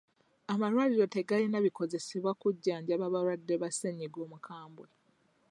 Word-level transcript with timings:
Amalwaliro 0.53 1.05
tegalina 1.15 1.57
bikozesebwa 1.65 2.31
kujjanjaba 2.41 3.05
balwadde 3.13 3.55
ba 3.61 3.69
ssennyinga 3.71 4.19
omukabwe. 4.25 4.87